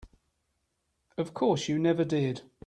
Of 1.15 1.35
course 1.35 1.69
you 1.69 1.77
never 1.77 2.03
did. 2.03 2.41